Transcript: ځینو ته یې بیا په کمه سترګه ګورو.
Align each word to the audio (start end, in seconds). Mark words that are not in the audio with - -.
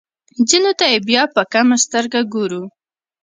ځینو 0.49 0.71
ته 0.79 0.85
یې 0.91 0.99
بیا 1.07 1.23
په 1.35 1.41
کمه 1.53 1.75
سترګه 1.85 2.19
ګورو. 2.33 2.63